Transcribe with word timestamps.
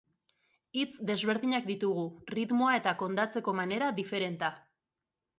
Hitz 0.83 0.93
desberdinak 1.09 1.67
ditugu, 1.71 2.05
ritmoa 2.35 2.71
eta 2.77 2.93
kondatzeko 3.01 3.53
manera 3.59 3.91
diferenta. 4.01 4.49